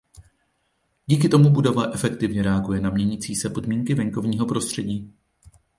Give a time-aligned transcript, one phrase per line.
[1.07, 5.13] Díky tomu budova efektivně reaguje na měnící se podmínky venkovního prostředí.